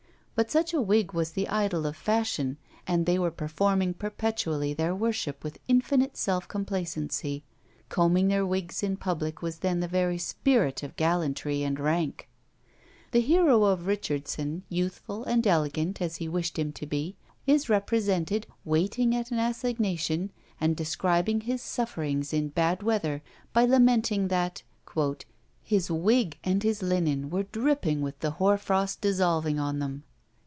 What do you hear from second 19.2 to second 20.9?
an assignation, and